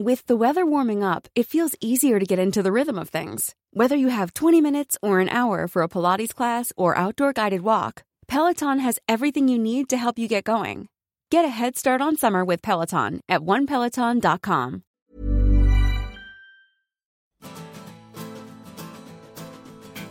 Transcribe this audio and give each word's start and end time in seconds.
With 0.00 0.24
the 0.26 0.34
weather 0.34 0.64
warming 0.64 1.04
up, 1.04 1.28
it 1.36 1.46
feels 1.46 1.76
easier 1.78 2.18
to 2.18 2.24
get 2.24 2.38
into 2.38 2.62
the 2.62 2.72
rhythm 2.72 2.98
of 2.98 3.10
things. 3.10 3.54
Whether 3.74 3.96
you 3.96 4.08
have 4.08 4.32
20 4.32 4.62
minutes 4.62 4.96
or 5.02 5.20
an 5.20 5.28
hour 5.28 5.68
for 5.68 5.82
a 5.82 5.88
Pilates 5.88 6.34
class 6.34 6.72
or 6.74 6.96
outdoor 6.96 7.34
guided 7.34 7.60
walk, 7.60 8.02
Peloton 8.26 8.78
has 8.78 8.98
everything 9.06 9.46
you 9.46 9.58
need 9.58 9.90
to 9.90 9.98
help 9.98 10.18
you 10.18 10.26
get 10.26 10.44
going. 10.44 10.88
Get 11.28 11.44
a 11.44 11.48
head 11.48 11.76
start 11.76 12.00
on 12.00 12.16
summer 12.16 12.46
with 12.46 12.62
Peloton 12.62 13.20
at 13.28 13.42
onepeloton.com. 13.42 14.84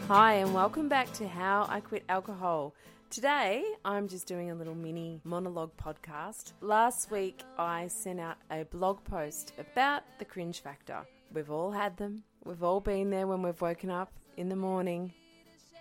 Hi, 0.08 0.34
and 0.34 0.54
welcome 0.54 0.88
back 0.88 1.12
to 1.14 1.28
How 1.28 1.66
I 1.68 1.80
Quit 1.80 2.04
Alcohol. 2.08 2.76
Today, 3.10 3.64
I'm 3.84 4.08
just 4.08 4.28
doing 4.28 4.52
a 4.52 4.56
little 4.56 4.76
mini 4.76 5.20
monologue 5.24 5.76
podcast. 5.78 6.54
Last 6.62 7.10
week, 7.10 7.42
I 7.58 7.88
sent 7.88 8.20
out 8.20 8.38
a 8.52 8.66
blog 8.66 9.04
post 9.04 9.54
about 9.58 10.04
the 10.20 10.26
cringe 10.26 10.62
factor. 10.62 11.00
We've 11.34 11.50
all 11.50 11.72
had 11.72 11.98
them, 11.98 12.24
we've 12.46 12.62
all 12.62 12.80
been 12.80 13.10
there 13.10 13.26
when 13.26 13.42
we've 13.42 13.60
woken 13.60 13.90
up 13.90 14.12
in 14.38 14.50
the 14.50 14.56
morning. 14.56 15.12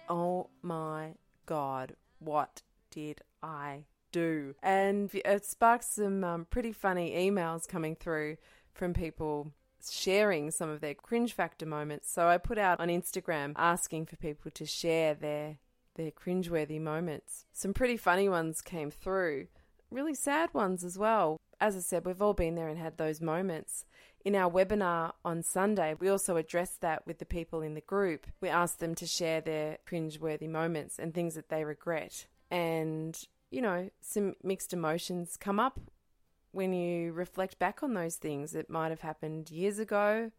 Oh 0.08 0.48
my 0.62 1.16
god, 1.44 1.96
what 2.18 2.62
did 2.90 3.20
I 3.42 3.84
do? 4.10 4.54
And 4.62 5.10
it 5.12 5.44
sparked 5.44 5.84
some 5.84 6.24
um, 6.24 6.46
pretty 6.48 6.72
funny 6.72 7.10
emails 7.10 7.68
coming 7.68 7.94
through 7.94 8.38
from 8.72 8.94
people 8.94 9.52
sharing 9.86 10.50
some 10.50 10.70
of 10.70 10.80
their 10.80 10.94
cringe 10.94 11.34
factor 11.34 11.66
moments. 11.66 12.10
So 12.10 12.26
I 12.26 12.38
put 12.38 12.56
out 12.56 12.80
on 12.80 12.88
Instagram 12.88 13.52
asking 13.56 14.06
for 14.06 14.16
people 14.16 14.50
to 14.52 14.64
share 14.64 15.12
their 15.12 15.58
their 15.98 16.10
cringeworthy 16.10 16.80
moments. 16.80 17.44
Some 17.52 17.74
pretty 17.74 17.98
funny 17.98 18.28
ones 18.28 18.62
came 18.62 18.90
through, 18.90 19.48
really 19.90 20.14
sad 20.14 20.54
ones 20.54 20.82
as 20.84 20.96
well. 20.96 21.36
As 21.60 21.76
I 21.76 21.80
said, 21.80 22.06
we've 22.06 22.22
all 22.22 22.32
been 22.32 22.54
there 22.54 22.68
and 22.68 22.78
had 22.78 22.96
those 22.96 23.20
moments. 23.20 23.84
In 24.24 24.34
our 24.34 24.50
webinar 24.50 25.12
on 25.24 25.42
Sunday, 25.42 25.94
we 25.98 26.08
also 26.08 26.36
addressed 26.36 26.80
that 26.80 27.06
with 27.06 27.18
the 27.18 27.26
people 27.26 27.62
in 27.62 27.74
the 27.74 27.80
group. 27.80 28.26
We 28.40 28.48
asked 28.48 28.78
them 28.78 28.94
to 28.94 29.06
share 29.06 29.40
their 29.40 29.78
cringeworthy 29.86 30.48
moments 30.48 30.98
and 30.98 31.12
things 31.12 31.34
that 31.34 31.48
they 31.48 31.64
regret. 31.64 32.26
And, 32.50 33.18
you 33.50 33.60
know, 33.60 33.90
some 34.00 34.34
mixed 34.42 34.72
emotions 34.72 35.36
come 35.36 35.58
up 35.58 35.80
when 36.52 36.72
you 36.72 37.12
reflect 37.12 37.58
back 37.58 37.82
on 37.82 37.94
those 37.94 38.16
things. 38.16 38.54
It 38.54 38.70
might 38.70 38.90
have 38.90 39.00
happened 39.00 39.50
years 39.50 39.78
ago, 39.78 40.30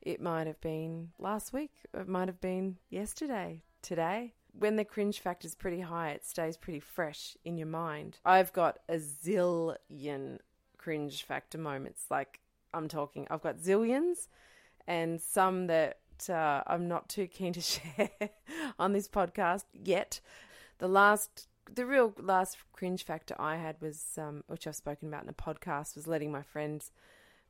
it 0.00 0.20
might 0.20 0.46
have 0.46 0.60
been 0.60 1.10
last 1.18 1.52
week, 1.52 1.72
it 1.92 2.08
might 2.08 2.28
have 2.28 2.40
been 2.40 2.78
yesterday, 2.88 3.62
today. 3.82 4.34
When 4.58 4.76
the 4.76 4.84
cringe 4.84 5.20
factor 5.20 5.46
is 5.46 5.54
pretty 5.54 5.80
high, 5.80 6.10
it 6.10 6.24
stays 6.24 6.56
pretty 6.56 6.80
fresh 6.80 7.36
in 7.44 7.56
your 7.56 7.66
mind. 7.66 8.18
I've 8.24 8.52
got 8.52 8.80
a 8.88 8.96
zillion 8.96 10.38
cringe 10.76 11.22
factor 11.22 11.58
moments. 11.58 12.04
Like, 12.10 12.40
I'm 12.74 12.88
talking, 12.88 13.26
I've 13.30 13.42
got 13.42 13.58
zillions 13.58 14.28
and 14.86 15.20
some 15.20 15.66
that 15.68 15.98
uh, 16.28 16.62
I'm 16.66 16.88
not 16.88 17.08
too 17.08 17.26
keen 17.26 17.52
to 17.54 17.60
share 17.60 18.10
on 18.78 18.92
this 18.92 19.08
podcast 19.08 19.64
yet. 19.72 20.20
The 20.78 20.88
last 20.88 21.48
the 21.72 21.86
real 21.86 22.12
last 22.18 22.58
cringe 22.72 23.04
factor 23.04 23.34
I 23.38 23.56
had 23.56 23.80
was, 23.80 24.18
um, 24.18 24.42
which 24.48 24.66
I've 24.66 24.76
spoken 24.76 25.08
about 25.08 25.22
in 25.22 25.28
a 25.28 25.32
podcast, 25.32 25.94
was 25.94 26.06
letting 26.06 26.32
my 26.32 26.42
friends, 26.42 26.90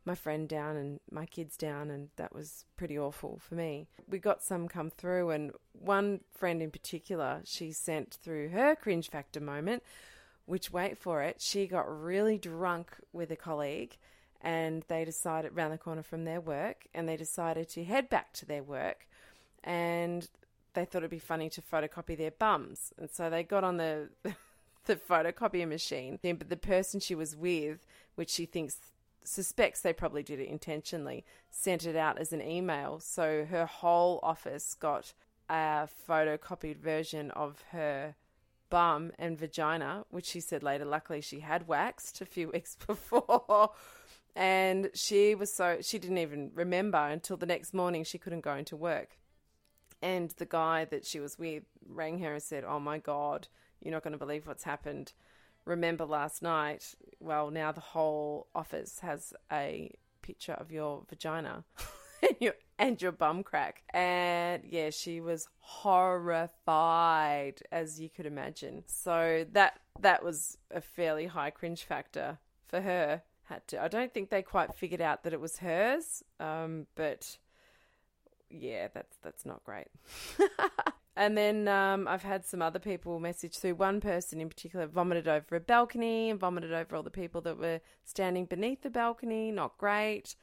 my 0.04 0.14
friend 0.14 0.48
down 0.48 0.76
and 0.76 1.00
my 1.10 1.26
kids 1.26 1.56
down, 1.56 1.90
and 1.90 2.08
that 2.16 2.34
was 2.34 2.64
pretty 2.76 2.98
awful 2.98 3.38
for 3.38 3.54
me. 3.54 3.88
We 4.08 4.18
got 4.18 4.42
some 4.42 4.68
come 4.68 4.90
through, 4.90 5.30
and 5.30 5.52
one 5.72 6.20
friend 6.32 6.62
in 6.62 6.70
particular, 6.70 7.42
she 7.44 7.72
sent 7.72 8.14
through 8.22 8.48
her 8.50 8.74
cringe 8.74 9.10
factor 9.10 9.40
moment, 9.40 9.82
which 10.46 10.72
wait 10.72 10.98
for 10.98 11.22
it, 11.22 11.40
she 11.40 11.66
got 11.66 11.86
really 11.88 12.38
drunk 12.38 12.92
with 13.12 13.30
a 13.30 13.36
colleague. 13.36 13.96
And 14.42 14.84
they 14.88 15.04
decided 15.04 15.54
round 15.54 15.74
the 15.74 15.78
corner 15.78 16.02
from 16.02 16.24
their 16.24 16.40
work, 16.40 16.86
and 16.94 17.06
they 17.06 17.18
decided 17.18 17.68
to 17.70 17.84
head 17.84 18.08
back 18.08 18.32
to 18.34 18.46
their 18.46 18.62
work. 18.62 19.06
And 19.62 20.26
they 20.74 20.84
thought 20.84 20.98
it'd 20.98 21.10
be 21.10 21.18
funny 21.18 21.50
to 21.50 21.62
photocopy 21.62 22.16
their 22.16 22.30
bums, 22.30 22.92
and 22.98 23.10
so 23.10 23.28
they 23.28 23.42
got 23.42 23.64
on 23.64 23.76
the 23.76 24.08
the 24.86 24.96
photocopier 24.96 25.68
machine. 25.68 26.18
But 26.22 26.48
the 26.48 26.56
person 26.56 27.00
she 27.00 27.14
was 27.14 27.36
with, 27.36 27.86
which 28.14 28.30
she 28.30 28.46
thinks 28.46 28.78
suspects 29.30 29.80
they 29.80 29.92
probably 29.92 30.22
did 30.22 30.40
it 30.40 30.48
intentionally, 30.48 31.24
sent 31.50 31.86
it 31.86 31.94
out 31.94 32.18
as 32.18 32.32
an 32.32 32.42
email. 32.42 32.98
So 32.98 33.46
her 33.48 33.64
whole 33.64 34.18
office 34.22 34.74
got 34.74 35.12
a 35.48 35.88
photocopied 36.08 36.78
version 36.78 37.30
of 37.30 37.62
her 37.70 38.16
bum 38.70 39.12
and 39.18 39.38
vagina, 39.38 40.04
which 40.10 40.26
she 40.26 40.40
said 40.40 40.62
later, 40.62 40.84
luckily 40.84 41.20
she 41.20 41.40
had 41.40 41.68
waxed 41.68 42.20
a 42.20 42.26
few 42.26 42.48
weeks 42.52 42.76
before. 42.86 43.70
And 44.34 44.90
she 44.94 45.34
was 45.34 45.52
so, 45.52 45.78
she 45.80 45.98
didn't 45.98 46.18
even 46.18 46.50
remember 46.54 46.98
until 46.98 47.36
the 47.36 47.46
next 47.46 47.72
morning 47.72 48.04
she 48.04 48.18
couldn't 48.18 48.42
go 48.42 48.54
into 48.54 48.76
work. 48.76 49.18
And 50.02 50.30
the 50.30 50.46
guy 50.46 50.86
that 50.86 51.04
she 51.04 51.20
was 51.20 51.38
with 51.38 51.64
rang 51.86 52.18
her 52.20 52.34
and 52.34 52.42
said, 52.42 52.64
Oh 52.64 52.80
my 52.80 52.98
God, 52.98 53.48
you're 53.80 53.92
not 53.92 54.02
going 54.02 54.12
to 54.12 54.18
believe 54.18 54.46
what's 54.46 54.64
happened. 54.64 55.12
Remember 55.64 56.04
last 56.04 56.42
night? 56.42 56.94
Well, 57.20 57.50
now 57.50 57.72
the 57.72 57.80
whole 57.80 58.48
office 58.54 59.00
has 59.00 59.32
a 59.52 59.92
picture 60.22 60.52
of 60.52 60.70
your 60.70 61.04
vagina 61.08 61.64
and 62.22 62.36
your 62.40 62.54
and 62.78 63.00
your 63.00 63.12
bum 63.12 63.42
crack. 63.42 63.82
And 63.92 64.62
yeah, 64.64 64.90
she 64.90 65.20
was 65.20 65.48
horrified, 65.60 66.42
as 67.70 68.00
you 68.00 68.08
could 68.08 68.26
imagine. 68.26 68.84
So 68.86 69.46
that 69.52 69.80
that 70.00 70.24
was 70.24 70.58
a 70.70 70.80
fairly 70.80 71.26
high 71.26 71.50
cringe 71.50 71.84
factor 71.84 72.38
for 72.66 72.80
her. 72.80 73.22
Had 73.44 73.66
to. 73.68 73.82
I 73.82 73.88
don't 73.88 74.14
think 74.14 74.30
they 74.30 74.42
quite 74.42 74.74
figured 74.74 75.00
out 75.00 75.24
that 75.24 75.32
it 75.32 75.40
was 75.40 75.58
hers, 75.58 76.22
um, 76.38 76.86
but 76.94 77.38
yeah, 78.48 78.88
that's 78.94 79.16
that's 79.22 79.44
not 79.44 79.64
great. 79.64 79.88
and 81.20 81.36
then 81.36 81.68
um, 81.68 82.08
I've 82.08 82.22
had 82.22 82.46
some 82.46 82.62
other 82.62 82.78
people 82.78 83.20
message 83.20 83.58
through. 83.58 83.74
One 83.74 84.00
person 84.00 84.40
in 84.40 84.48
particular 84.48 84.86
vomited 84.86 85.28
over 85.28 85.56
a 85.56 85.60
balcony 85.60 86.30
and 86.30 86.40
vomited 86.40 86.72
over 86.72 86.96
all 86.96 87.02
the 87.02 87.10
people 87.10 87.42
that 87.42 87.58
were 87.58 87.80
standing 88.04 88.46
beneath 88.46 88.80
the 88.80 88.88
balcony. 88.88 89.52
Not 89.52 89.76
great. 89.76 90.34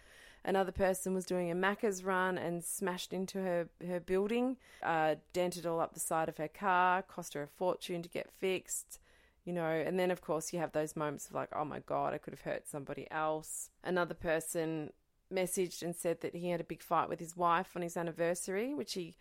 Another 0.45 0.71
person 0.71 1.15
was 1.15 1.25
doing 1.25 1.49
a 1.49 1.55
Macca's 1.55 2.03
run 2.03 2.37
and 2.37 2.63
smashed 2.63 3.11
into 3.11 3.39
her, 3.39 3.69
her 3.87 3.99
building, 3.99 4.57
uh, 4.83 5.15
dented 5.33 5.65
all 5.65 5.79
up 5.79 5.95
the 5.95 5.99
side 5.99 6.29
of 6.29 6.37
her 6.37 6.47
car, 6.47 7.01
cost 7.01 7.33
her 7.33 7.41
a 7.41 7.47
fortune 7.47 8.03
to 8.03 8.09
get 8.09 8.29
fixed 8.39 8.99
you 9.47 9.53
know, 9.53 9.63
and 9.63 9.97
then 9.97 10.11
of 10.11 10.19
course 10.19 10.51
you 10.51 10.59
have 10.59 10.73
those 10.73 10.97
moments 10.97 11.29
of 11.29 11.33
like, 11.33 11.47
oh 11.55 11.63
my 11.63 11.79
God, 11.79 12.13
I 12.13 12.17
could 12.17 12.33
have 12.33 12.41
hurt 12.41 12.67
somebody 12.67 13.07
else. 13.09 13.69
Another 13.81 14.13
person 14.13 14.91
messaged 15.33 15.81
and 15.81 15.95
said 15.95 16.19
that 16.19 16.35
he 16.35 16.49
had 16.49 16.59
a 16.59 16.65
big 16.65 16.83
fight 16.83 17.07
with 17.07 17.21
his 17.21 17.37
wife 17.37 17.71
on 17.73 17.81
his 17.81 17.95
anniversary, 17.95 18.73
which 18.73 18.93
he 18.93 19.15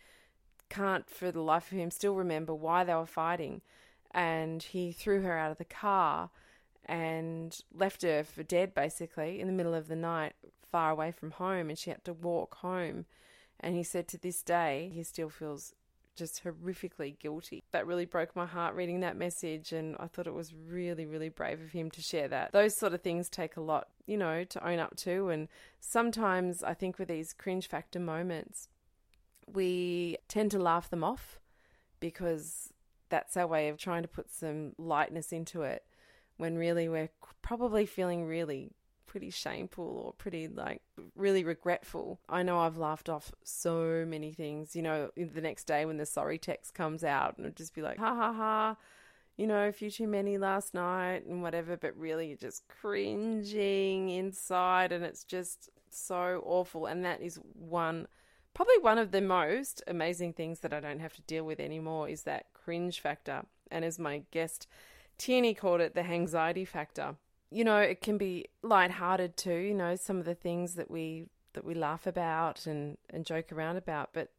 can't 0.69 1.09
for 1.09 1.31
the 1.31 1.43
life 1.43 1.71
of 1.73 1.79
him 1.79 1.91
still 1.91 2.15
remember 2.15 2.55
why 2.55 2.85
they 2.85 2.95
were 2.95 3.07
fighting. 3.07 3.63
And 4.13 4.63
he 4.63 4.93
threw 4.93 5.23
her 5.23 5.37
out 5.37 5.51
of 5.51 5.59
the 5.59 5.65
car 5.65 6.31
and 6.85 7.59
left 7.75 8.03
her 8.03 8.25
for 8.25 8.43
dead 8.43 8.75
basically 8.75 9.41
in 9.41 9.47
the 9.47 9.53
middle 9.53 9.75
of 9.75 9.89
the 9.89 9.97
night, 9.97 10.35
far 10.71 10.91
away 10.91 11.11
from 11.11 11.33
home, 11.33 11.69
and 11.69 11.79
she 11.79 11.91
had 11.91 12.05
to 12.05 12.13
walk 12.13 12.57
home. 12.57 13.07
And 13.61 13.75
he 13.75 13.83
said 13.83 14.09
to 14.09 14.19
this 14.19 14.43
day, 14.43 14.91
he 14.95 15.03
still 15.03 15.29
feels 15.29 15.75
just 16.17 16.43
horrifically 16.45 17.19
guilty. 17.19 17.63
That 17.73 17.87
really 17.87 18.07
broke 18.07 18.35
my 18.35 18.47
heart 18.47 18.75
reading 18.75 19.01
that 19.01 19.17
message, 19.17 19.73
and 19.73 19.97
I 20.01 20.07
thought 20.07 20.27
it 20.27 20.35
was 20.35 20.55
really, 20.55 21.07
really 21.07 21.29
brave 21.29 21.61
of 21.61 21.73
him 21.73 21.91
to 21.91 22.01
share 22.01 22.29
that. 22.29 22.53
Those 22.53 22.79
sort 22.79 22.95
of 22.95 23.03
things 23.03 23.29
take 23.29 23.57
a 23.57 23.61
lot, 23.61 23.89
you 24.07 24.17
know, 24.17 24.45
to 24.45 24.67
own 24.67 24.79
up 24.79 24.97
to, 24.99 25.29
and 25.29 25.49
sometimes 25.81 26.63
I 26.63 26.75
think 26.75 26.99
with 26.99 27.09
these 27.09 27.33
cringe 27.33 27.69
factor 27.69 28.01
moments, 28.01 28.69
we 29.53 30.17
tend 30.29 30.51
to 30.53 30.59
laugh 30.59 30.91
them 30.91 31.05
off 31.05 31.41
because 32.01 32.73
that's 33.09 33.37
our 33.37 33.47
way 33.47 33.69
of 33.69 33.79
trying 33.79 34.03
to 34.03 34.09
put 34.09 34.31
some 34.31 34.73
lightness 34.79 35.33
into 35.33 35.63
it. 35.63 35.85
when 36.37 36.57
really 36.57 36.89
we're 36.89 37.11
probably 37.43 37.87
feeling 37.87 38.25
really 38.25 38.73
pretty 39.07 39.31
shameful 39.31 40.03
or 40.05 40.13
pretty 40.15 40.49
like 40.49 40.83
really 41.15 41.45
regretful. 41.45 42.21
I 42.29 42.43
know 42.43 42.59
I've 42.61 42.77
laughed 42.77 43.09
off 43.09 43.33
so 43.45 44.05
many 44.07 44.33
things, 44.33 44.77
you 44.77 44.83
know, 44.83 45.11
the 45.17 45.41
next 45.41 45.65
day 45.65 45.87
when 45.87 45.97
the 45.97 46.07
sorry 46.07 46.39
text 46.39 46.75
comes 46.75 47.05
out 47.05 47.37
and 47.37 47.47
it'd 47.47 47.57
just 47.57 47.75
be 47.75 47.83
like, 47.83 47.99
ha 47.99 48.15
ha 48.15 48.33
ha, 48.33 48.77
you 49.37 49.47
know, 49.47 49.69
a 49.69 49.73
few 49.73 49.91
too 49.91 50.07
many 50.07 50.37
last 50.39 50.75
night 50.75 51.25
and 51.27 51.43
whatever, 51.43 51.77
but 51.77 51.97
really 51.97 52.29
you're 52.29 52.37
just 52.37 52.69
cringing 52.69 54.11
inside 54.11 54.93
and 54.93 55.05
it's 55.05 55.25
just 55.25 55.71
so 55.89 56.43
awful. 56.45 56.87
And 56.87 57.05
that 57.05 57.23
is 57.23 57.39
one, 57.55 58.09
probably 58.57 58.79
one 58.81 58.99
of 58.99 59.13
the 59.13 59.21
most 59.21 59.83
amazing 59.87 60.33
things 60.33 60.61
that 60.61 60.73
I 60.73 60.81
don't 60.81 61.01
have 61.01 61.15
to 61.15 61.23
deal 61.23 61.45
with 61.45 61.61
anymore 61.61 62.09
is 62.09 62.23
that 62.23 62.47
cringe 62.53 63.01
factor. 63.01 63.45
And 63.71 63.85
as 63.85 63.99
my 63.99 64.23
guest 64.31 64.67
Tierney 65.19 65.55
called 65.55 65.81
it, 65.81 65.95
the 65.95 66.05
anxiety 66.05 66.65
factor 66.65 67.17
you 67.51 67.65
know, 67.65 67.79
it 67.79 68.01
can 68.01 68.19
be 68.19 68.47
light-hearted 68.63 69.37
too. 69.37 69.55
You 69.55 69.75
know, 69.75 69.97
some 69.97 70.19
of 70.19 70.25
the 70.25 70.35
things 70.35 70.75
that 70.75 70.91
we 70.91 71.27
that 71.55 71.65
we 71.65 71.75
laugh 71.75 72.07
about 72.07 72.67
and 72.67 72.99
and 73.11 73.25
joke 73.25 73.53
around 73.53 73.77
about, 73.77 74.11
but 74.13 74.31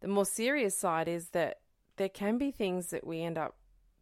the 0.00 0.08
more 0.08 0.26
serious 0.26 0.76
side 0.76 1.08
is 1.08 1.28
that 1.28 1.60
there 1.96 2.08
can 2.08 2.36
be 2.38 2.50
things 2.50 2.88
that 2.88 3.06
we 3.06 3.22
end 3.22 3.38
up 3.38 3.56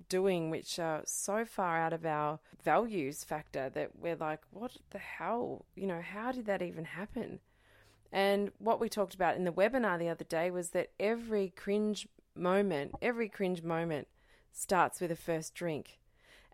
doing 0.09 0.51
which 0.51 0.79
are 0.79 1.03
so 1.07 1.45
far 1.45 1.79
out 1.81 1.93
of 1.93 2.05
our 2.05 2.41
values 2.63 3.23
factor 3.23 3.71
that 3.71 3.91
we're 3.97 4.17
like, 4.17 4.41
what 4.51 4.73
the 4.91 4.99
hell? 4.99 5.67
You 5.77 5.87
know, 5.87 6.01
how 6.01 6.33
did 6.33 6.47
that 6.47 6.63
even 6.63 6.85
happen? 6.85 7.39
And 8.15 8.53
what 8.59 8.79
we 8.79 8.89
talked 8.89 9.17
about 9.17 9.35
in 9.35 9.43
the 9.43 9.51
webinar 9.53 9.99
the 9.99 10.09
other 10.09 10.23
day 10.23 10.49
was 10.49 10.71
that 10.71 10.91
every 11.01 11.49
cringe 11.49 12.07
moment, 12.37 12.93
every 13.03 13.29
cringe 13.29 13.65
moment 13.65 14.07
starts 14.53 15.01
with 15.01 15.11
a 15.11 15.17
first 15.17 15.53
drink. 15.53 15.99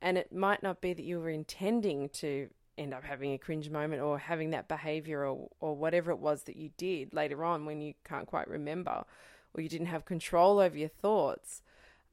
And 0.00 0.16
it 0.16 0.32
might 0.32 0.62
not 0.62 0.80
be 0.80 0.94
that 0.94 1.02
you 1.02 1.20
were 1.20 1.28
intending 1.28 2.08
to 2.14 2.48
end 2.78 2.94
up 2.94 3.04
having 3.04 3.34
a 3.34 3.38
cringe 3.38 3.68
moment 3.68 4.00
or 4.00 4.18
having 4.18 4.50
that 4.50 4.68
behavior 4.68 5.26
or, 5.26 5.50
or 5.60 5.76
whatever 5.76 6.10
it 6.10 6.18
was 6.18 6.44
that 6.44 6.56
you 6.56 6.70
did 6.78 7.12
later 7.12 7.44
on 7.44 7.66
when 7.66 7.82
you 7.82 7.92
can't 8.04 8.26
quite 8.26 8.48
remember 8.48 9.04
or 9.52 9.60
you 9.60 9.68
didn't 9.68 9.88
have 9.88 10.06
control 10.06 10.60
over 10.60 10.78
your 10.78 10.88
thoughts. 10.88 11.60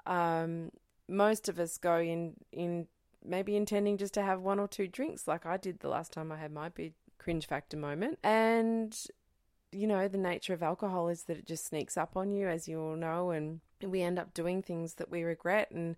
Um, 0.06 0.74
most 1.08 1.48
of 1.48 1.58
us 1.58 1.78
go 1.78 2.00
in, 2.00 2.34
in 2.52 2.88
maybe 3.24 3.56
intending 3.56 3.96
just 3.96 4.14
to 4.16 4.24
have 4.24 4.42
one 4.42 4.60
or 4.60 4.68
two 4.68 4.90
drinks, 4.90 5.26
like 5.26 5.46
I 5.46 5.56
did 5.56 5.80
the 5.80 5.88
last 5.88 6.12
time 6.12 6.34
I 6.34 6.38
had 6.38 6.52
my 6.52 6.68
big 6.68 6.92
cringe 7.18 7.48
factor 7.48 7.78
moment. 7.78 8.20
And, 8.26 8.94
you 9.72 9.88
know, 9.88 10.08
the 10.08 10.18
nature 10.18 10.54
of 10.54 10.64
alcohol 10.64 11.10
is 11.10 11.24
that 11.24 11.38
it 11.38 11.46
just 11.46 11.66
sneaks 11.66 11.98
up 11.98 12.16
on 12.16 12.32
you, 12.32 12.48
as 12.48 12.68
you 12.68 12.82
all 12.82 12.96
know, 12.96 13.32
and 13.32 13.60
we 13.82 14.02
end 14.02 14.20
up 14.20 14.34
doing 14.34 14.62
things 14.62 14.96
that 14.96 15.12
we 15.12 15.24
regret. 15.24 15.72
And 15.72 15.96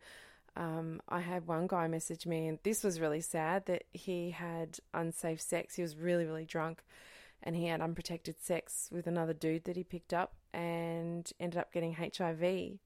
um, 0.55 1.01
I 1.07 1.19
had 1.19 1.47
one 1.47 1.67
guy 1.67 1.87
message 1.87 2.25
me, 2.25 2.47
and 2.47 2.59
this 2.63 2.83
was 2.83 2.99
really 2.99 3.21
sad 3.21 3.65
that 3.67 3.83
he 3.91 4.31
had 4.31 4.79
unsafe 4.93 5.41
sex. 5.41 5.75
He 5.75 5.81
was 5.81 5.95
really, 5.95 6.25
really 6.25 6.45
drunk, 6.45 6.83
and 7.43 7.55
he 7.55 7.67
had 7.67 7.81
unprotected 7.81 8.41
sex 8.41 8.89
with 8.91 9.07
another 9.07 9.33
dude 9.33 9.65
that 9.65 9.77
he 9.77 9.83
picked 9.83 10.13
up 10.13 10.33
and 10.53 11.31
ended 11.39 11.59
up 11.59 11.71
getting 11.71 11.93
HIV 11.93 12.79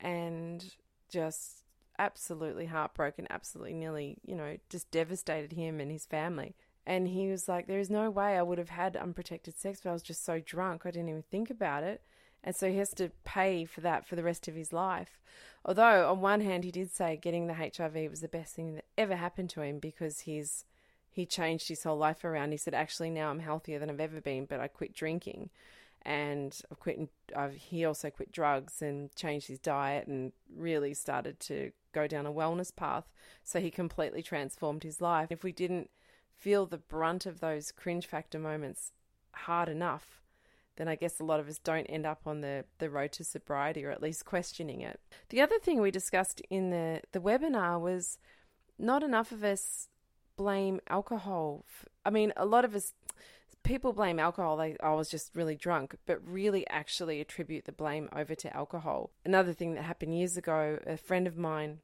and 0.00 0.74
just 1.08 1.62
absolutely 1.98 2.66
heartbroken, 2.66 3.26
absolutely 3.30 3.74
nearly, 3.74 4.18
you 4.24 4.34
know, 4.34 4.56
just 4.68 4.90
devastated 4.90 5.52
him 5.52 5.80
and 5.80 5.90
his 5.90 6.06
family. 6.06 6.54
And 6.88 7.06
he 7.06 7.28
was 7.28 7.48
like, 7.48 7.66
There 7.66 7.78
is 7.78 7.90
no 7.90 8.10
way 8.10 8.38
I 8.38 8.42
would 8.42 8.56
have 8.56 8.70
had 8.70 8.96
unprotected 8.96 9.58
sex, 9.58 9.80
but 9.84 9.90
I 9.90 9.92
was 9.92 10.02
just 10.02 10.24
so 10.24 10.40
drunk, 10.40 10.86
I 10.86 10.90
didn't 10.90 11.10
even 11.10 11.22
think 11.22 11.50
about 11.50 11.84
it. 11.84 12.00
And 12.42 12.56
so 12.56 12.70
he 12.70 12.78
has 12.78 12.94
to 12.94 13.10
pay 13.24 13.66
for 13.66 13.82
that 13.82 14.06
for 14.06 14.16
the 14.16 14.22
rest 14.22 14.48
of 14.48 14.54
his 14.54 14.72
life. 14.72 15.20
Although, 15.66 16.10
on 16.10 16.22
one 16.22 16.40
hand, 16.40 16.64
he 16.64 16.70
did 16.70 16.90
say 16.90 17.18
getting 17.20 17.46
the 17.46 17.52
HIV 17.52 18.08
was 18.08 18.22
the 18.22 18.28
best 18.28 18.54
thing 18.54 18.74
that 18.74 18.86
ever 18.96 19.16
happened 19.16 19.50
to 19.50 19.60
him 19.60 19.78
because 19.78 20.20
he's 20.20 20.64
he 21.10 21.26
changed 21.26 21.68
his 21.68 21.82
whole 21.82 21.98
life 21.98 22.24
around. 22.24 22.52
He 22.52 22.56
said, 22.56 22.72
"Actually, 22.72 23.10
now 23.10 23.28
I'm 23.28 23.40
healthier 23.40 23.78
than 23.78 23.90
I've 23.90 24.00
ever 24.00 24.22
been, 24.22 24.46
but 24.46 24.60
I 24.60 24.68
quit 24.68 24.94
drinking, 24.94 25.50
and 26.02 26.58
I've 26.70 26.80
quit. 26.80 27.10
I've, 27.36 27.54
he 27.56 27.84
also 27.84 28.08
quit 28.08 28.32
drugs 28.32 28.80
and 28.80 29.14
changed 29.14 29.48
his 29.48 29.58
diet 29.58 30.06
and 30.06 30.32
really 30.56 30.94
started 30.94 31.38
to 31.40 31.72
go 31.92 32.06
down 32.06 32.24
a 32.24 32.32
wellness 32.32 32.74
path. 32.74 33.12
So 33.44 33.60
he 33.60 33.70
completely 33.70 34.22
transformed 34.22 34.84
his 34.84 35.02
life. 35.02 35.30
If 35.30 35.44
we 35.44 35.52
didn't 35.52 35.90
feel 36.38 36.66
the 36.66 36.78
brunt 36.78 37.26
of 37.26 37.40
those 37.40 37.72
cringe 37.72 38.06
factor 38.06 38.38
moments 38.38 38.92
hard 39.32 39.68
enough, 39.68 40.22
then 40.76 40.88
I 40.88 40.94
guess 40.94 41.18
a 41.18 41.24
lot 41.24 41.40
of 41.40 41.48
us 41.48 41.58
don't 41.58 41.86
end 41.86 42.06
up 42.06 42.22
on 42.26 42.40
the, 42.40 42.64
the 42.78 42.88
road 42.88 43.12
to 43.12 43.24
sobriety 43.24 43.84
or 43.84 43.90
at 43.90 44.02
least 44.02 44.24
questioning 44.24 44.80
it. 44.80 45.00
The 45.30 45.40
other 45.40 45.58
thing 45.58 45.80
we 45.80 45.90
discussed 45.90 46.40
in 46.48 46.70
the, 46.70 47.02
the 47.12 47.20
webinar 47.20 47.80
was 47.80 48.18
not 48.78 49.02
enough 49.02 49.32
of 49.32 49.42
us 49.42 49.88
blame 50.36 50.80
alcohol. 50.88 51.64
I 52.06 52.10
mean, 52.10 52.32
a 52.36 52.46
lot 52.46 52.64
of 52.64 52.76
us, 52.76 52.94
people 53.64 53.92
blame 53.92 54.20
alcohol. 54.20 54.56
They, 54.56 54.76
oh, 54.80 54.92
I 54.92 54.94
was 54.94 55.10
just 55.10 55.34
really 55.34 55.56
drunk, 55.56 55.96
but 56.06 56.24
really 56.24 56.64
actually 56.68 57.20
attribute 57.20 57.64
the 57.64 57.72
blame 57.72 58.08
over 58.14 58.36
to 58.36 58.56
alcohol. 58.56 59.10
Another 59.24 59.52
thing 59.52 59.74
that 59.74 59.82
happened 59.82 60.16
years 60.16 60.36
ago, 60.36 60.78
a 60.86 60.96
friend 60.96 61.26
of 61.26 61.36
mine, 61.36 61.80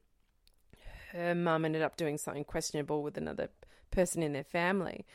her 1.11 1.35
mum 1.35 1.65
ended 1.65 1.81
up 1.81 1.97
doing 1.97 2.17
something 2.17 2.45
questionable 2.45 3.03
with 3.03 3.17
another 3.17 3.49
person 3.95 4.21
in 4.21 4.33
their 4.33 4.43
family. 4.43 5.05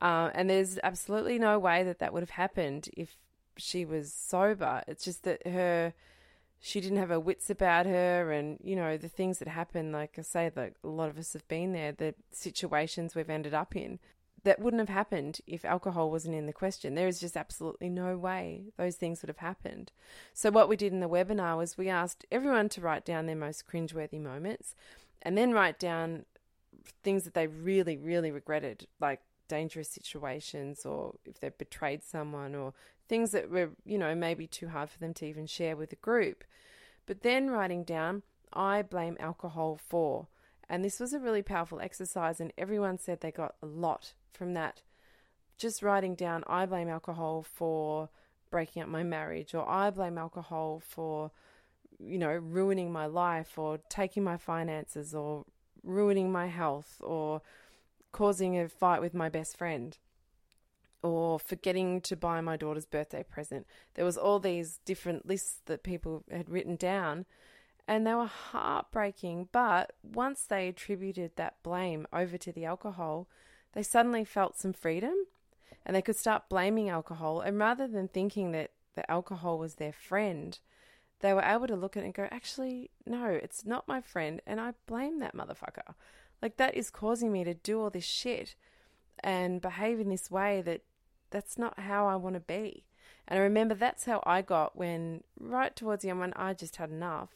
Uh, 0.00 0.30
and 0.34 0.48
there's 0.48 0.78
absolutely 0.84 1.38
no 1.38 1.58
way 1.58 1.82
that 1.82 1.98
that 1.98 2.12
would 2.12 2.22
have 2.22 2.30
happened 2.30 2.88
if 2.96 3.16
she 3.56 3.84
was 3.84 4.12
sober. 4.12 4.84
It's 4.86 5.04
just 5.04 5.24
that 5.24 5.44
her, 5.46 5.92
she 6.60 6.80
didn't 6.80 6.98
have 6.98 7.08
her 7.08 7.18
wits 7.18 7.50
about 7.50 7.86
her, 7.86 8.30
and 8.30 8.58
you 8.62 8.76
know 8.76 8.96
the 8.96 9.08
things 9.08 9.38
that 9.38 9.48
happen. 9.48 9.90
Like 9.90 10.14
I 10.18 10.22
say, 10.22 10.50
that 10.54 10.74
a 10.84 10.88
lot 10.88 11.08
of 11.08 11.18
us 11.18 11.32
have 11.32 11.48
been 11.48 11.72
there. 11.72 11.92
The 11.92 12.14
situations 12.30 13.14
we've 13.14 13.30
ended 13.30 13.54
up 13.54 13.74
in 13.74 13.98
that 14.44 14.60
wouldn't 14.60 14.80
have 14.80 14.88
happened 14.88 15.40
if 15.46 15.64
alcohol 15.64 16.10
wasn't 16.10 16.34
in 16.34 16.46
the 16.46 16.52
question. 16.52 16.94
There 16.94 17.08
is 17.08 17.18
just 17.18 17.36
absolutely 17.36 17.88
no 17.88 18.16
way 18.16 18.66
those 18.76 18.94
things 18.94 19.20
would 19.20 19.28
have 19.28 19.38
happened. 19.38 19.90
So 20.32 20.50
what 20.50 20.68
we 20.68 20.76
did 20.76 20.92
in 20.92 21.00
the 21.00 21.08
webinar 21.08 21.56
was 21.56 21.76
we 21.76 21.88
asked 21.88 22.24
everyone 22.30 22.68
to 22.70 22.80
write 22.80 23.04
down 23.04 23.26
their 23.26 23.36
most 23.36 23.66
cringeworthy 23.66 24.20
moments, 24.20 24.76
and 25.22 25.36
then 25.36 25.52
write 25.52 25.80
down 25.80 26.24
things 27.02 27.24
that 27.24 27.34
they 27.34 27.46
really, 27.46 27.96
really 27.96 28.30
regretted, 28.30 28.86
like 29.00 29.20
dangerous 29.48 29.88
situations 29.88 30.84
or 30.84 31.14
if 31.24 31.40
they've 31.40 31.56
betrayed 31.56 32.02
someone 32.04 32.54
or 32.54 32.74
things 33.08 33.30
that 33.30 33.50
were, 33.50 33.70
you 33.84 33.98
know, 33.98 34.14
maybe 34.14 34.46
too 34.46 34.68
hard 34.68 34.90
for 34.90 34.98
them 34.98 35.14
to 35.14 35.26
even 35.26 35.46
share 35.46 35.76
with 35.76 35.90
the 35.90 35.96
group. 35.96 36.44
But 37.06 37.22
then 37.22 37.50
writing 37.50 37.84
down, 37.84 38.22
I 38.52 38.82
blame 38.82 39.16
alcohol 39.18 39.78
for. 39.88 40.28
And 40.68 40.84
this 40.84 41.00
was 41.00 41.14
a 41.14 41.18
really 41.18 41.42
powerful 41.42 41.80
exercise, 41.80 42.40
and 42.40 42.52
everyone 42.58 42.98
said 42.98 43.20
they 43.20 43.30
got 43.30 43.54
a 43.62 43.66
lot 43.66 44.12
from 44.32 44.52
that. 44.54 44.82
Just 45.56 45.82
writing 45.82 46.14
down, 46.14 46.44
I 46.46 46.66
blame 46.66 46.88
alcohol 46.88 47.42
for 47.42 48.10
breaking 48.50 48.82
up 48.82 48.88
my 48.88 49.02
marriage, 49.02 49.54
or 49.54 49.66
I 49.66 49.88
blame 49.88 50.18
alcohol 50.18 50.82
for, 50.86 51.30
you 51.98 52.18
know, 52.18 52.32
ruining 52.32 52.92
my 52.92 53.06
life, 53.06 53.58
or 53.58 53.78
taking 53.88 54.22
my 54.22 54.36
finances, 54.36 55.14
or 55.14 55.46
ruining 55.88 56.30
my 56.30 56.46
health, 56.46 57.00
or 57.00 57.42
causing 58.12 58.58
a 58.58 58.68
fight 58.68 59.00
with 59.00 59.14
my 59.14 59.28
best 59.28 59.56
friend 59.56 59.98
or 61.02 61.38
forgetting 61.38 62.00
to 62.00 62.16
buy 62.16 62.40
my 62.40 62.56
daughter's 62.56 62.86
birthday 62.86 63.22
present. 63.22 63.66
There 63.94 64.04
was 64.04 64.18
all 64.18 64.40
these 64.40 64.80
different 64.84 65.26
lists 65.26 65.60
that 65.66 65.82
people 65.82 66.24
had 66.30 66.50
written 66.50 66.76
down 66.76 67.26
and 67.86 68.06
they 68.06 68.14
were 68.14 68.26
heartbreaking, 68.26 69.48
but 69.50 69.92
once 70.02 70.44
they 70.44 70.68
attributed 70.68 71.32
that 71.36 71.62
blame 71.62 72.06
over 72.12 72.36
to 72.36 72.52
the 72.52 72.64
alcohol, 72.64 73.28
they 73.72 73.82
suddenly 73.82 74.24
felt 74.24 74.58
some 74.58 74.72
freedom 74.72 75.14
and 75.86 75.94
they 75.94 76.02
could 76.02 76.16
start 76.16 76.48
blaming 76.48 76.88
alcohol 76.88 77.40
and 77.40 77.58
rather 77.58 77.86
than 77.86 78.08
thinking 78.08 78.52
that 78.52 78.72
the 78.94 79.08
alcohol 79.10 79.58
was 79.58 79.76
their 79.76 79.92
friend, 79.92 80.58
they 81.20 81.32
were 81.32 81.42
able 81.42 81.66
to 81.66 81.76
look 81.76 81.96
at 81.96 82.02
it 82.02 82.06
and 82.06 82.14
go, 82.14 82.28
actually, 82.30 82.90
no, 83.06 83.26
it's 83.26 83.64
not 83.64 83.88
my 83.88 84.00
friend, 84.00 84.40
and 84.46 84.60
I 84.60 84.74
blame 84.86 85.18
that 85.20 85.36
motherfucker. 85.36 85.94
Like 86.40 86.56
that 86.56 86.76
is 86.76 86.90
causing 86.90 87.32
me 87.32 87.44
to 87.44 87.54
do 87.54 87.80
all 87.80 87.90
this 87.90 88.04
shit 88.04 88.54
and 89.20 89.60
behave 89.60 89.98
in 89.98 90.08
this 90.08 90.30
way 90.30 90.62
that 90.62 90.82
that's 91.30 91.58
not 91.58 91.80
how 91.80 92.06
I 92.06 92.16
want 92.16 92.34
to 92.34 92.40
be. 92.40 92.84
And 93.26 93.38
I 93.38 93.42
remember 93.42 93.74
that's 93.74 94.04
how 94.04 94.22
I 94.24 94.42
got 94.42 94.76
when 94.76 95.22
right 95.38 95.74
towards 95.74 96.02
the 96.02 96.10
end 96.10 96.20
when 96.20 96.32
I 96.34 96.54
just 96.54 96.76
had 96.76 96.90
enough. 96.90 97.30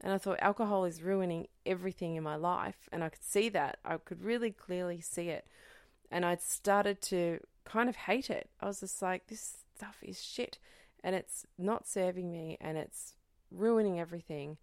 And 0.00 0.12
I 0.12 0.18
thought 0.18 0.38
alcohol 0.40 0.84
is 0.84 1.02
ruining 1.02 1.48
everything 1.64 2.16
in 2.16 2.22
my 2.22 2.36
life. 2.36 2.88
And 2.92 3.02
I 3.02 3.08
could 3.08 3.24
see 3.24 3.48
that. 3.50 3.78
I 3.84 3.96
could 3.96 4.22
really 4.22 4.50
clearly 4.50 5.00
see 5.00 5.28
it. 5.28 5.46
And 6.10 6.24
I'd 6.24 6.42
started 6.42 7.02
to 7.02 7.40
kind 7.64 7.88
of 7.88 7.96
hate 7.96 8.30
it. 8.30 8.48
I 8.60 8.66
was 8.66 8.80
just 8.80 9.02
like, 9.02 9.26
this 9.26 9.58
stuff 9.76 9.96
is 10.02 10.22
shit. 10.22 10.58
And 11.02 11.14
it's 11.14 11.46
not 11.58 11.86
serving 11.86 12.30
me 12.30 12.56
and 12.60 12.78
it's 12.78 13.14
ruining 13.50 13.98
everything. 14.00 14.58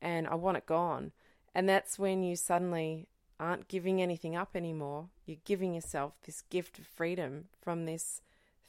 And 0.00 0.26
I 0.26 0.34
want 0.34 0.56
it 0.56 0.66
gone. 0.66 1.12
And 1.54 1.68
that's 1.68 1.98
when 1.98 2.22
you 2.22 2.36
suddenly 2.36 3.08
aren't 3.38 3.68
giving 3.68 4.00
anything 4.00 4.36
up 4.36 4.50
anymore. 4.54 5.08
You're 5.26 5.38
giving 5.44 5.74
yourself 5.74 6.14
this 6.24 6.42
gift 6.42 6.78
of 6.78 6.86
freedom 6.86 7.46
from 7.60 7.84
this 7.84 8.22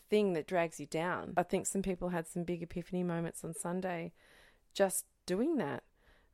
thing 0.10 0.34
that 0.34 0.48
drags 0.48 0.80
you 0.80 0.86
down. 0.86 1.34
I 1.38 1.44
think 1.44 1.66
some 1.66 1.82
people 1.82 2.10
had 2.10 2.28
some 2.28 2.44
big 2.44 2.62
epiphany 2.62 3.04
moments 3.04 3.44
on 3.44 3.54
Sunday 3.54 4.12
just 4.74 5.06
doing 5.26 5.58
that 5.58 5.84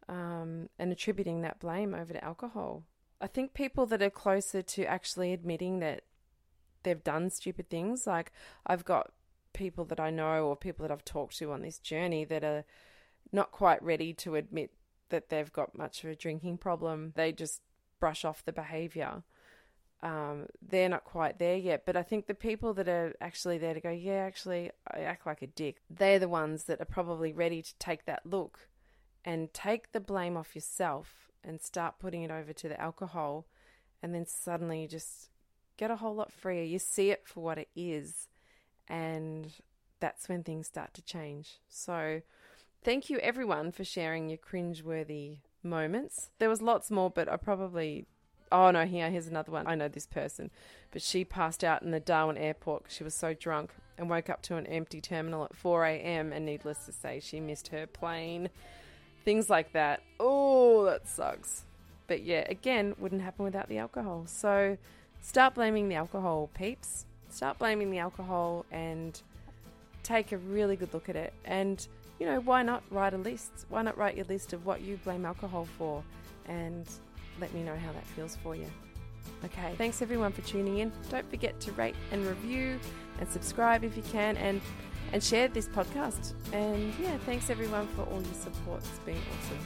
um, 0.07 0.69
and 0.79 0.91
attributing 0.91 1.41
that 1.41 1.59
blame 1.59 1.93
over 1.93 2.13
to 2.13 2.23
alcohol. 2.23 2.83
I 3.21 3.27
think 3.27 3.53
people 3.53 3.85
that 3.87 4.01
are 4.01 4.09
closer 4.09 4.61
to 4.61 4.85
actually 4.85 5.33
admitting 5.33 5.79
that 5.79 6.03
they've 6.83 7.03
done 7.03 7.29
stupid 7.29 7.69
things, 7.69 8.07
like 8.07 8.31
I've 8.65 8.85
got 8.85 9.11
people 9.53 9.85
that 9.85 9.99
I 9.99 10.09
know 10.09 10.45
or 10.45 10.55
people 10.55 10.83
that 10.83 10.91
I've 10.91 11.05
talked 11.05 11.37
to 11.39 11.51
on 11.51 11.61
this 11.61 11.79
journey 11.79 12.23
that 12.25 12.43
are 12.43 12.63
not 13.31 13.51
quite 13.51 13.83
ready 13.83 14.13
to 14.13 14.35
admit 14.35 14.71
that 15.09 15.29
they've 15.29 15.51
got 15.51 15.77
much 15.77 16.03
of 16.03 16.09
a 16.09 16.15
drinking 16.15 16.57
problem. 16.57 17.13
They 17.15 17.31
just 17.31 17.61
brush 17.99 18.23
off 18.23 18.45
the 18.45 18.53
behavior. 18.53 19.23
Um, 20.01 20.45
they're 20.61 20.89
not 20.89 21.03
quite 21.03 21.39
there 21.39 21.57
yet. 21.57 21.83
But 21.85 21.97
I 21.97 22.03
think 22.03 22.27
the 22.27 22.33
people 22.33 22.73
that 22.75 22.87
are 22.87 23.15
actually 23.19 23.57
there 23.57 23.73
to 23.73 23.81
go, 23.81 23.89
yeah, 23.89 24.23
actually, 24.25 24.71
I 24.89 25.01
act 25.01 25.25
like 25.25 25.41
a 25.41 25.47
dick, 25.47 25.77
they're 25.89 26.19
the 26.19 26.29
ones 26.29 26.65
that 26.65 26.81
are 26.81 26.85
probably 26.85 27.33
ready 27.33 27.61
to 27.61 27.75
take 27.79 28.05
that 28.05 28.25
look 28.25 28.69
and 29.25 29.53
take 29.53 29.91
the 29.91 29.99
blame 29.99 30.37
off 30.37 30.55
yourself 30.55 31.29
and 31.43 31.61
start 31.61 31.99
putting 31.99 32.23
it 32.23 32.31
over 32.31 32.53
to 32.53 32.69
the 32.69 32.79
alcohol. 32.79 33.47
And 34.01 34.15
then 34.15 34.25
suddenly 34.25 34.83
you 34.83 34.87
just 34.87 35.29
get 35.77 35.91
a 35.91 35.97
whole 35.97 36.15
lot 36.15 36.31
freer. 36.31 36.63
You 36.63 36.79
see 36.79 37.11
it 37.11 37.23
for 37.25 37.41
what 37.41 37.57
it 37.57 37.69
is. 37.75 38.27
And 38.87 39.51
that's 39.99 40.29
when 40.29 40.43
things 40.43 40.67
start 40.67 40.93
to 40.93 41.01
change. 41.01 41.57
So, 41.67 42.21
thank 42.83 43.09
you 43.09 43.17
everyone 43.19 43.71
for 43.71 43.83
sharing 43.83 44.29
your 44.29 44.37
cringeworthy 44.37 45.37
moments. 45.63 46.29
There 46.39 46.49
was 46.49 46.61
lots 46.61 46.89
more, 46.89 47.09
but 47.09 47.29
I 47.29 47.37
probably 47.37 48.05
oh 48.51 48.71
no, 48.71 48.85
here 48.85 49.09
here's 49.09 49.27
another 49.27 49.51
one. 49.51 49.67
I 49.67 49.75
know 49.75 49.87
this 49.87 50.07
person, 50.07 50.49
but 50.91 51.01
she 51.01 51.23
passed 51.23 51.63
out 51.63 51.83
in 51.83 51.91
the 51.91 51.99
Darwin 51.99 52.37
airport. 52.37 52.85
She 52.89 53.03
was 53.03 53.13
so 53.13 53.33
drunk 53.33 53.71
and 53.97 54.09
woke 54.09 54.29
up 54.29 54.41
to 54.43 54.55
an 54.55 54.65
empty 54.67 55.01
terminal 55.01 55.43
at 55.43 55.55
4 55.55 55.85
a.m. 55.85 56.31
And 56.31 56.45
needless 56.45 56.85
to 56.85 56.91
say, 56.91 57.19
she 57.19 57.39
missed 57.39 57.67
her 57.69 57.85
plane. 57.85 58.49
Things 59.25 59.49
like 59.49 59.73
that. 59.73 60.01
Oh, 60.19 60.85
that 60.85 61.07
sucks. 61.07 61.65
But 62.07 62.23
yeah, 62.23 62.45
again, 62.47 62.95
wouldn't 62.97 63.21
happen 63.21 63.43
without 63.45 63.67
the 63.67 63.77
alcohol. 63.77 64.23
So 64.25 64.77
start 65.21 65.55
blaming 65.55 65.89
the 65.89 65.95
alcohol, 65.95 66.49
peeps. 66.53 67.05
Start 67.29 67.59
blaming 67.59 67.91
the 67.91 67.99
alcohol 67.99 68.65
and 68.71 69.21
take 70.01 70.31
a 70.31 70.37
really 70.37 70.75
good 70.75 70.93
look 70.93 71.09
at 71.09 71.15
it. 71.15 71.33
And 71.45 71.85
you 72.19 72.25
know, 72.25 72.39
why 72.41 72.63
not 72.63 72.83
write 72.91 73.13
a 73.13 73.17
list? 73.17 73.65
Why 73.69 73.81
not 73.81 73.97
write 73.97 74.15
your 74.15 74.25
list 74.25 74.53
of 74.53 74.65
what 74.65 74.81
you 74.81 74.97
blame 75.03 75.25
alcohol 75.25 75.67
for 75.77 76.03
and 76.47 76.87
let 77.39 77.53
me 77.53 77.63
know 77.63 77.75
how 77.75 77.91
that 77.93 78.05
feels 78.07 78.35
for 78.43 78.55
you. 78.55 78.67
Okay, 79.45 79.73
thanks 79.77 80.01
everyone 80.01 80.31
for 80.31 80.41
tuning 80.41 80.79
in. 80.79 80.91
Don't 81.09 81.29
forget 81.29 81.59
to 81.61 81.71
rate 81.73 81.95
and 82.11 82.25
review 82.25 82.79
and 83.19 83.29
subscribe 83.29 83.83
if 83.83 83.95
you 83.95 84.03
can 84.03 84.37
and 84.37 84.61
and 85.11 85.23
share 85.23 85.47
this 85.47 85.67
podcast. 85.67 86.33
And 86.53 86.93
yeah, 87.01 87.17
thanks 87.25 87.49
everyone 87.49 87.87
for 87.95 88.03
all 88.03 88.21
your 88.21 88.33
support. 88.33 88.79
It's 88.79 88.99
been 88.99 89.15
awesome. 89.15 89.65